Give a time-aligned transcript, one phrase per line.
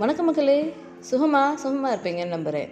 [0.00, 0.74] வணக்கம் மக்களே.
[1.10, 2.68] சுகமா சுகமாக இருப்பீங்கன்னு நம்புகிறேன்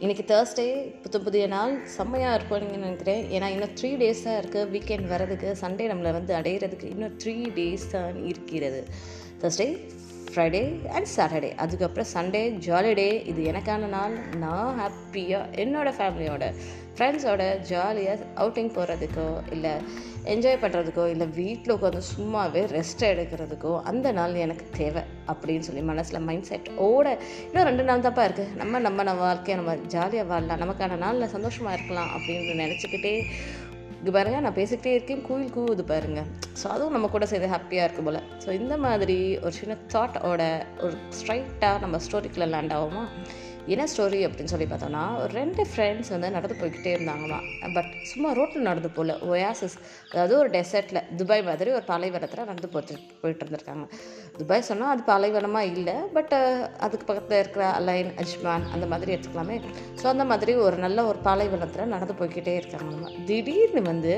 [0.00, 0.64] இன்றைக்கி தேர்ஸ்டே
[1.02, 1.74] புத்த புதிய நாள்.
[1.96, 3.22] செம்மையாக இருப்பீங்கன்னு நினைக்கிறேன்.
[3.34, 8.18] ஏன்னா இன்னும் த்ரீ டேஸாக இருக்குது வீக்கெண்ட் வரதுக்கு சண்டே நம்மளை வந்து அடையிறதுக்கு இன்னும் த்ரீ டேஸ் தான்
[8.30, 8.80] இருக்கிறது.
[9.42, 9.68] தேர்ஸ்டே
[10.32, 10.62] ஃப்ரைடே
[10.96, 14.14] அண்ட் சாட்டர்டே அதுக்கப்புறம் சண்டே ஜாலி டே இது எனக்கான நாள்.
[14.36, 16.46] நான் ஹாப்பியாக என்னோடய ஃபேமிலியோட
[16.96, 19.72] ஃப்ரெண்ட்ஸோட ஜாலியாக அவுட்டிங் போகிறதுக்கோ இல்லை
[20.32, 25.02] என்ஜாய் பண்ணுறதுக்கோ இல்லை வீட்டில் உட்காந்து சும்மாவே ரெஸ்ட் எடுக்கிறதுக்கோ அந்த நாள் எனக்கு தேவை
[25.32, 27.06] அப்படின்னு சொல்லி மனசில் மைண்ட் செட் ஓட
[27.46, 30.62] இன்னும் ரெண்டு நாள் தப்பாக இருக்குது நம்ம நம்ம நம்ம வாழ்க்கையை நம்ம ஜாலியாக வாழலாம்.
[30.64, 33.14] நமக்கான நாளில் சந்தோஷமாக இருக்கலாம் அப்படின்னு நினச்சிக்கிட்டே
[33.98, 36.20] இங்கே பாருங்கள் நான் பேசிக்கிட்டே இருக்கேன் கோயில் கூவுது பாருங்க.
[36.60, 38.20] ஸோ அதுவும் நம்ம கூட சேர்ந்து ஹாப்பியாக இருக்கும் போல்.
[38.44, 40.42] ஸோ இந்த மாதிரி ஒரு சின்ன தாட்டோட
[40.84, 43.04] ஒரு ஸ்ட்ரைட்டாக நம்ம ஸ்டோரிக்குள்ளே லேண்ட் ஆகுமா?
[43.74, 47.44] என்ன ஸ்டோரி அப்படின்னு சொல்லி பார்த்தோன்னா ஒரு ரெண்டு ஃப்ரெண்ட்ஸ் வந்து நடந்து போய்கிட்டே இருந்தாங்களாம்.
[47.76, 49.14] பட் சும்மா ரோட்டில் நடந்து போகல.
[49.32, 49.76] ஒயாசிஸ்
[50.12, 53.86] அதாவது ஒரு டெசர்ட்டில் துபாய் மாதிரி ஒரு பாலைவனத்தில் நடந்து போட்டு போயிட்டு இருந்திருக்காங்க.
[54.38, 56.34] துபாய் சொன்னால் அது பாலைவனமாக இல்லை பட்
[56.86, 59.58] அதுக்கு பக்கத்தில் இருக்கிற அலைன் அஜ்மான் அந்த மாதிரி எடுத்துக்கலாமே.
[60.00, 64.14] ஸோ அந்த மாதிரி ஒரு நல்ல ஒரு பாலைவனத்தில் நடந்து போய்கிட்டே இருக்காங்க திடீர்னு வந்து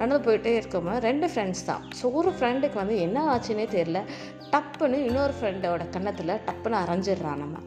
[0.00, 1.84] நடந்து போயிட்டே இருக்கோமா ரெண்டு ஃப்ரெண்ட்ஸ் தான்.
[2.00, 4.00] ஸோ ஒரு ஃப்ரெண்டுக்கு வந்து என்ன ஆச்சுன்னே தெரியல.
[4.54, 7.58] டப்புன்னு இன்னொரு ஃப்ரெண்டோட கன்னத்தில் டப்புன்னு அரைஞ்சிடுறான் நம்ம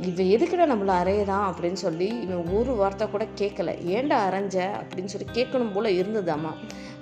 [0.00, 3.70] இவன் எதுக்குடா நம்மளை அரையிறான் அப்படின்னு சொல்லி இவன் ஒரு வார்த்தை கூட கேட்கல.
[3.96, 4.56] ஏன்டா அரைஞ்ச?
[4.80, 6.52] அப்படின்னு சொல்லி கேட்கணும் போல் இருந்ததாம்மா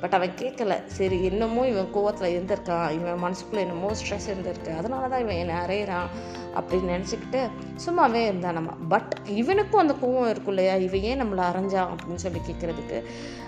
[0.00, 0.84] பட் அவன் கேட்கல.
[0.86, 2.90] சரி என்னமோ இவன் கோவத்தில் இருந்திருக்கான்.
[2.92, 4.76] இவன் மனசுக்குள்ளே என்னமோ ஸ்ட்ரெஸ் இருந்திருக்கு.
[4.76, 6.08] அதனால தான் இவன் என்னை அரையிறான்
[6.54, 7.50] அப்படின்னு நினச்சிக்கிட்டு
[7.86, 10.74] சும்மாவே இருந்தான் நம்ம பட் இவனுக்கும் அந்த கோவம் இருக்கும் இல்லையா?
[10.74, 13.02] இவன் ஏன் நம்மளை அரைஞ்சான் அப்படின்னு சொல்லி கேட்குறதுக்கு.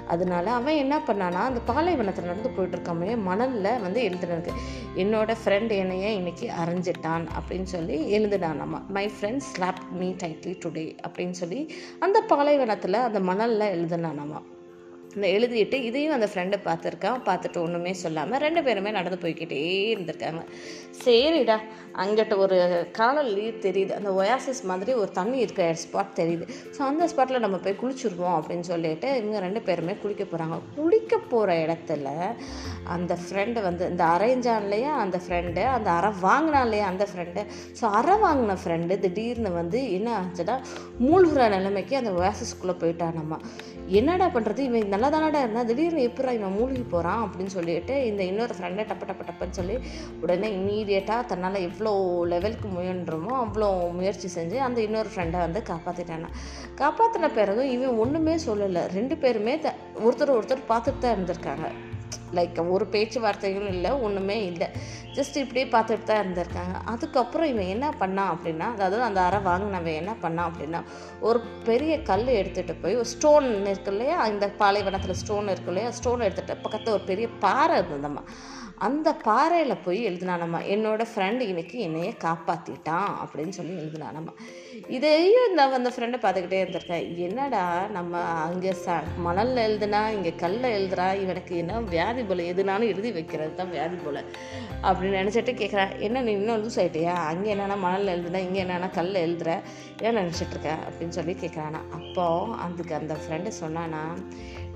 [0.07, 4.53] அதனால அவன் என்ன பண்ணானா அந்த பாலைவனத்தில் நடந்து போயிட்டுருக்காமே மணலில் வந்து எழுதுனதுக்கு
[4.97, 10.97] என்னோட ஃப்ரெண்ட் என்னையே இன்னைக்கு அரைஞ்சிட்டான் அப்படின்னு சொல்லி எழுதுனான் நம்ம my friend slap me tightly today
[11.07, 11.61] அப்படின்னு சொல்லி
[11.99, 14.43] அந்த பாலைவனத்தில் அந்த மணலில் எழுதுனான் நம்ம
[15.17, 19.61] இந்த எழுதிட்டு இதையும் அந்த ஃப்ரெண்டை பார்த்துருக்கான் பார்த்துட்டு ஒன்றுமே சொல்லாமல் ரெண்டு பேருமே நடந்து போய்கிட்டே
[19.93, 20.43] இருந்திருக்காங்க.
[21.05, 21.57] சரிடா
[22.03, 22.57] அங்கிட்ட ஒரு
[22.99, 23.93] காணல் நீர் தெரியுது.
[23.99, 26.47] அந்த ஒயாசிஸ் மாதிரி ஒரு தண்ணி இருக்கிற ஸ்பாட் தெரியுது.
[26.77, 31.55] ஸோ அந்த ஸ்பாட்டில் நம்ம போய் குளிச்சுருவோம் அப்படின்னு சொல்லிட்டு இவங்க ரெண்டு பேருமே குளிக்க போகிறாங்க குளிக்க போகிற
[31.65, 32.11] இடத்துல
[32.97, 37.45] அந்த ஃப்ரெண்டு வந்து இந்த அரைஞ்சான் இல்லையா அந்த ஃப்ரெண்டு அந்த அரை வாங்கினான் இல்லையா அந்த ஃப்ரெண்டு
[37.81, 40.59] ஸோ அரை வாங்கின ஃப்ரெண்டு திடீர்னு வந்து என்ன ஆச்சுன்னா
[41.07, 43.41] மூழ்கிற நிலைமைக்கு அந்த ஒயாசிஸ்குள்ளே போயிட்டான் நம்ம
[43.89, 48.55] என்னடா பண்ணுறது இவன் நல்லா தானடா இருந்தால் திடீர்னு எப்படா இவன் மூழ்கி போகிறான் அப்படின்னு சொல்லிட்டு இந்த இன்னொரு
[48.59, 49.77] ஃப்ரெண்டை டப்ப டப்ப டப்பன்னு சொல்லி
[50.21, 51.93] உடனே இம்மீடியட்டாக தன்னால் எவ்வளோ
[52.27, 56.31] லெவலுக்கு முயன்றமோ அவ்வளோ முயற்சி செஞ்சு அந்த இன்னொரு ஃப்ரெண்டை வந்து காப்பாற்றிட்டானா
[56.83, 58.93] காப்பாற்றின பிறகும் இவன் ஒன்றுமே சொல்லலை.
[58.93, 59.75] ரெண்டு பேருமே த
[60.05, 61.86] ஒருத்தர் ஒருத்தர் பார்த்துட்டு தான் இருந்திருக்காங்க.
[62.35, 64.69] லைக் ஒரு பேச்சுவார்த்தைகளும் இல்லை ஒன்றுமே இல்லை.
[65.17, 66.75] ஜஸ்ட் இப்படியே பார்த்துட்டு தான் இருந்திருக்காங்க.
[66.85, 70.83] அதுக்கப்புறம் இவன் என்ன பண்ணான் அப்படின்னா அதாவது அந்த அறை வாங்கினவன் என்ன பண்ணான் அப்படின்னா
[71.21, 74.27] ஒரு பெரிய கல் எடுத்துகிட்டு போய் ஒரு ஸ்டோன் இருக்கு இல்லையா?
[74.27, 75.91] இந்த பாலைவனத்தில் ஸ்டோன் இருக்கு இல்லையா?
[75.91, 78.25] ஸ்டோன் எடுத்துகிட்டு பக்கத்தில் ஒரு பெரிய பாறை இருந்ததம்மா
[78.87, 84.33] அந்த பாறையில் போய் எழுதினானம்மா என்னோடய ஃப்ரெண்டு இன்னைக்கு என்னைய காப்பாற்றிட்டான் அப்படின்னு சொல்லி எழுதினானம்மா.
[84.87, 91.19] இதையும் இந்த அந்த ஃப்ரெண்டை பார்த்துக்கிட்டே இருந்திருக்கேன் என்னடா நம்ம அங்கே ச மணலில் எழுதுனா இங்கே கல்லில் எழுதுறா
[91.23, 91.81] இவனுக்கு என்ன
[92.17, 94.21] வியாதி போல் எதுனாலும் எழுதி வைக்கிறது தான் வியாதி போல்.
[94.83, 98.41] அப்படின்னு நினச்சிட்டு கேட்குறேன் என்ன நீ இன்னும் லூஸ் ஆகிட்டியா அங்கே என்னென்னா மணலில் எழுதுனா?
[98.47, 99.51] இங்கே என்னென்னா கல்லில் எழுதுற?
[100.03, 104.03] ஏன் நினச்சிட்ருக்க அப்படின்னு சொல்லி கேட்குறானா அப்போ அதுக்கு அந்த ஃப்ரெண்டு சொன்னானா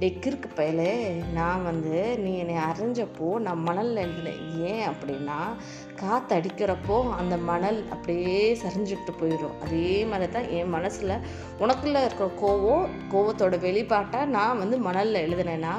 [0.01, 0.93] டே கிறுக்கு பயலே.
[1.39, 4.41] நான் வந்து நீ என்னை அரைஞ்சப்போ நான் மணலில் எழுதினேன்
[4.71, 5.39] ஏன் அப்படின்னா
[6.01, 11.15] காற்று அடிக்கிறப்போ அந்த மணல் அப்படியே சரிஞ்சுக்கிட்டு போயிடும் அதே மாதிரி தான் என் மனசில்
[11.63, 15.75] உனக்குள்ளே இருக்கிற கோவம் கோவத்தோட வெளிப்பாட்டாக நான் வந்து மணலில் எழுதினேன்னா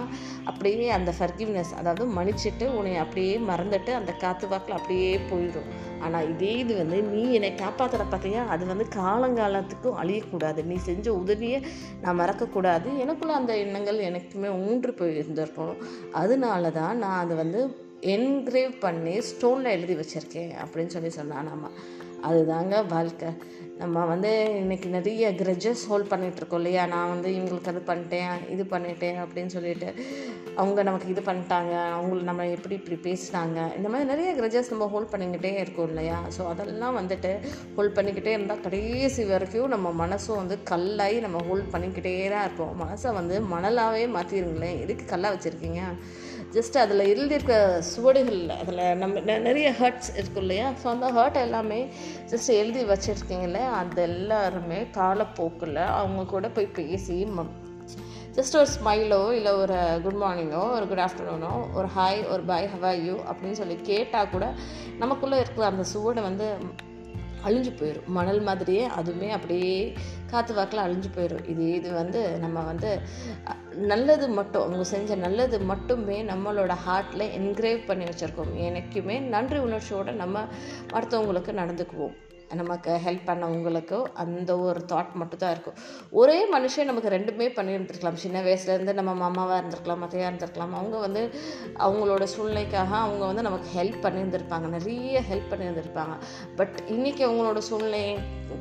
[0.49, 5.71] அப்படியே அந்த ஃபர்கிவ்னஸ் அதாவது மன்னிச்சுட்டு உன்னை அப்படியே மறந்துட்டு அந்த காற்று வாக்கில் அப்படியே போயிடும்
[6.05, 10.61] ஆனால் இதே இது வந்து நீ என்னை காப்பாற்றுற பார்த்தியா அது வந்து காலங்காலத்துக்கும் அழியக்கூடாது.
[10.69, 11.59] நீ செஞ்ச உதவியை
[12.01, 12.87] நான் மறக்கக்கூடாது.
[12.99, 17.61] எனக்குள்ள அந்த எண்ணங்கள் எனக்குமே ஊன்று போய் இருந்திருக்கணும் அதனால தான் நான் அதை வந்து
[18.01, 21.69] என்கிரேவ் பண்ணி ஸ்டோனில் எழுதி வச்சுருக்கேன் அப்படின்னு சொல்லி சொன்னான் நம்ம
[22.23, 23.29] அதுதாங்க வாழ்க்கை.
[23.77, 26.85] நம்ம வந்து இன்றைக்கி நிறைய கிரஜஸ் ஹோல்ட் பண்ணிகிட்ருக்கோம் இல்லையா?
[26.85, 29.89] நான் வந்து இவங்களுக்கு அது பண்ணிட்டேன் இது பண்ணிட்டேன் அப்படின்னு சொல்லிட்டு
[30.59, 35.11] அவங்க நமக்கு இது பண்ணிட்டாங்க அவங்கள நம்ம எப்படி இப்படி பேசினாங்க இந்த மாதிரி நிறைய கிரஜஸ் நம்ம ஹோல்ட்
[35.13, 36.17] பண்ணிக்கிட்டே இருக்கோம் இல்லையா?
[36.37, 37.31] ஸோ அதெல்லாம் வந்துட்டு
[37.75, 42.73] ஹோல்ட் பண்ணிக்கிட்டே இருந்தால் கடைசி வரைக்கும் நம்ம மனசும் வந்து கல்லாகி நம்ம ஹோல்ட் பண்ணிக்கிட்டே தான் இருப்போம்.
[42.83, 45.83] மனசை வந்து மணலாகவே மாற்றிடுங்களேன் எதுக்கு கல்லாக வச்சுருக்கீங்க?
[46.55, 50.73] ஜஸ்ட் அதில் இருந்திருக்க சுவடுகள் அதில் நம்ம நிறைய ஹர்ட்ஸ் இருக்கும் இல்லையா?
[50.83, 51.79] ஸோ அந்த ஹர்ட் எல்லாமே
[52.33, 57.17] ஜஸ்ட் எழுதி வச்சுருக்கீங்களே அது எல்லாருமே காலப்போக்கில் அவங்க கூட போய் பேசி
[58.35, 62.91] ஜஸ்ட் ஒரு ஸ்மைலோ இல்லை ஒரு குட் மார்னிங்கோ ஒரு குட் ஆஃப்டர்நூனோ ஒரு ஹாய் ஒரு பாய் ஹவா
[63.05, 64.53] யூ அப்படின்னு சொல்லி கேட்டால் கூட
[64.97, 66.47] நமக்குள்ளே இருக்கிற அந்த சுவடை வந்து
[67.45, 69.93] அழிஞ்சு போயிடும் மணல் மாதிரியே அதுவுமே அப்படியே
[70.31, 73.01] காற்று வாக்கில் அழிஞ்சு போயிடும் இது இது வந்து நம்ம வந்து
[73.91, 78.53] நல்லது மட்டும் அவங்க செஞ்ச நல்லது மட்டுமே நம்மளோட ஹார்ட்டில் என்கிரேவ் பண்ணி வச்சுருக்கோம்.
[78.67, 80.45] எனக்குமே நன்றி உணர்ச்சியோடு நம்ம
[80.93, 82.15] அடுத்தவங்களுக்கு நடந்துக்குவோம்.
[82.59, 85.77] நமக்கு ஹெல்ப் பண்ணவங்களுக்கும் அந்த ஒரு தாட் மட்டும் தான் இருக்கும்.
[86.11, 88.19] ஒரே மனுஷன் நமக்கு ரெண்டுமே பண்ணியிருந்துருக்கலாம்.
[88.23, 90.75] சின்ன வயசுலேருந்து நம்ம மாமாவாக இருந்திருக்கலாம் மத்தையாக இருந்திருக்கலாம்.
[90.79, 91.23] அவங்க வந்து
[91.85, 94.67] அவங்களோட சூழ்நிலைக்காக அவங்க வந்து நமக்கு ஹெல்ப் பண்ணியிருந்திருப்பாங்க.
[94.67, 96.15] நிறைய ஹெல்ப் பண்ணியிருந்திருப்பாங்க.
[96.55, 98.03] பட் இன்றைக்கி அவங்களோட சூழ்நிலை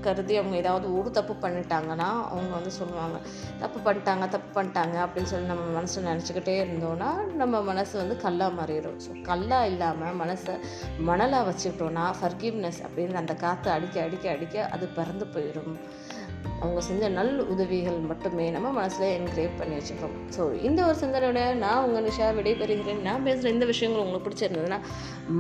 [0.02, 3.16] கருதி அவங்க ஏதாவது ஒரு தப்பு பண்ணிட்டாங்கன்னா அவங்க வந்து சொல்லுவாங்க
[3.58, 7.08] தப்பு பண்ணிட்டாங்க தப்பு பண்ணிட்டாங்க அப்படின்னு சொல்லி நம்ம மனசில் நினச்சிக்கிட்டே இருந்தோன்னா
[7.40, 8.98] நம்ம மனசு வந்து கல்லாக மாறிடும்.
[9.06, 10.54] ஸோ கல்லாக இல்லாமல் மனசை
[11.08, 15.77] மணலாக வச்சுக்கிட்டோன்னா ஃபர்கிவ்னஸ் அப்படின்னு அந்த காற்று அடிக்க அடிக்க அடிக்க அது பறந்து போயிடும்
[16.62, 21.84] அவங்க செஞ்ச நல் உதவிகள் மட்டுமே நம்ம மனசில் என்கிரேவ் பண்ணி வச்சுக்கிறோம் ஸோ இந்த ஒரு சிந்தனையோட நான்
[21.86, 23.00] உங்கள் நிஷா விடைபெறுகிறேன்.
[23.08, 24.80] நான் பேசுகிற இந்த விஷயங்கள் உங்களுக்கு பிடிச்சிருந்ததுன்னா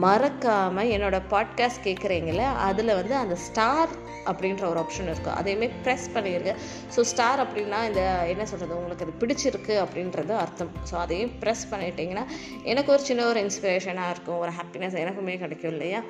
[0.04, 3.92] மறக்காமல் என்னோடய பாட்காஸ்ட் கேட்குறீங்கள அதில் வந்து அந்த ஸ்டார்
[4.30, 6.58] அப்படின்ற ஒரு ஆப்ஷன் இருக்கும் அதையுமே ப்ரெஸ் பண்ணியிருக்கேன்
[6.94, 8.02] ஸோ ஸ்டார் அப்படின்னா இந்த
[8.32, 10.72] என்ன சொல்கிறது உங்களுக்கு அது பிடிச்சிருக்கு அப்படின்றது அர்த்தம்.
[10.90, 12.24] ஸோ அதையும் ப்ரெஸ் பண்ணிட்டீங்கன்னா
[12.72, 14.40] எனக்கு ஒரு சின்ன ஒரு இன்ஸ்பிரேஷனாக இருக்கும்.
[14.44, 16.02] ஒரு ஹாப்பினஸ் எனக்குமே கிடைக்கும் இல்லையா?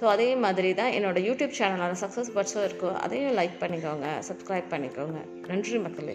[0.00, 2.96] ஸோ அதே மாதிரி தான் என்னோடய யூடியூப் சேனலான சக்ஸஸ் பட்ஸும் இருக்கும்.
[3.04, 4.08] அதையும் லைக் பண்ணிக்கோங்க.
[4.54, 5.20] சப்ஸ்கிரைப் பண்ணிக்கோங்க.
[5.46, 6.14] நன்றி மக்களே.